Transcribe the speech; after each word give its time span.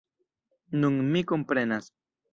Nun 0.79 0.97
mi 1.11 1.23
komprenas. 1.33 1.95